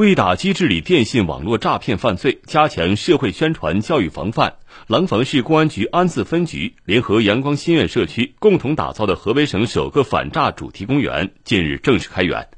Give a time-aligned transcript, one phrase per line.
[0.00, 4.54] 为打击治理电信网络诈骗犯罪，加强社会宣传教育防范，
[4.86, 12.48] 廊坊市公安局安次分局联合阳光新苑社区共同打造的河北省首个反诈主题公园近日正式开园。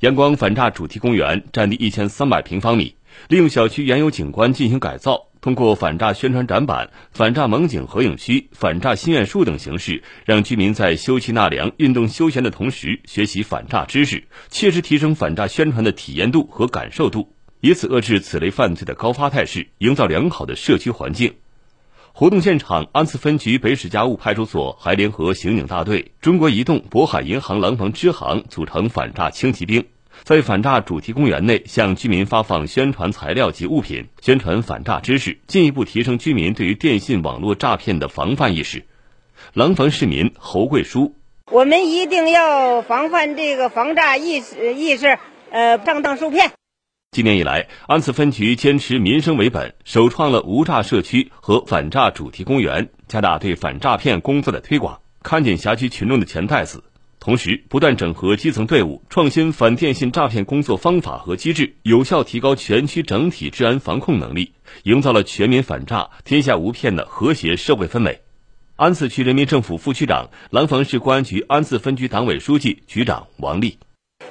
[0.00, 2.96] 阳光反诈主题公园占地一千三百平方米，
[3.28, 5.26] 利用小区原有景观进行改造。
[5.44, 21.34] 通过反诈宣传展板、反诈蒙景合影区、反诈心愿树等形式，让居民在休憩纳凉、运动休闲的同时学习反诈知识，切实提升反诈宣传的体验度和感受度，以此遏制此类犯罪的高发态势，营造良好的社区环境。
[22.14, 29.84] 活动现场，安次分局北史家务派出所还联合刑警大队、中国移动、渤海银行廊坊支行组成反诈轻骑兵。
[30.22, 38.84] 在反诈主题公园内，向居民发放宣传材料及物品，宣传反诈知识，进一步提升居民对于电信网络诈骗的防范意识。
[39.52, 41.16] 廊坊市民侯贵书：
[41.50, 45.18] 我们一定要防范这个防诈意识意识，
[45.50, 46.52] 呃，上当受骗。
[47.10, 56.82] 今年以来，安次分局坚持民生为本，首创了无诈社区和反诈主题公园，加大对反诈骗工作的推广，看见辖区群众的钱袋子。
[57.24, 68.20] 同时，不断整合基层队伍，创新反电信诈骗工作方法和机制，有效提高全区整体治安防控能力，营造了全民反诈、天下无骗的和谐社会氛围。
[68.76, 73.78] 安次区人民政府副区长、廊坊市公安局安次分局党委书记、局长王丽，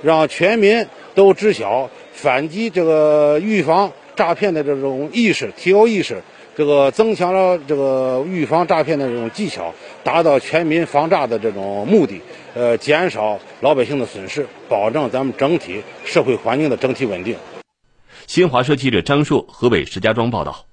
[0.03, 0.85] 让全民
[1.15, 6.21] 都知晓反击这个预防诈骗的这种意识，提高意识。
[6.55, 9.73] 这个增强了这个预防诈骗的这种技巧，
[10.03, 12.21] 达到全民防诈的这种目的，
[12.53, 17.35] 呃，减少老百姓的损失，保证咱们整体社会环境的整体稳定。
[18.27, 20.65] 新华社记者张硕，河北石家庄报道。